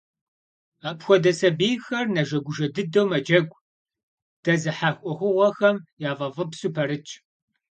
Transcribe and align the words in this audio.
Апхуэдэ 0.89 1.31
сабийхэр 1.39 2.05
нэжэгужэ 2.15 2.67
дыдэу 2.75 3.05
мэджэгу, 3.09 3.63
дэзыхьэх 4.43 4.95
Ӏуэхугъуэхэм 5.01 5.75
яфӀэфӀыпсу 6.09 6.71
пэрытщ. 6.75 7.09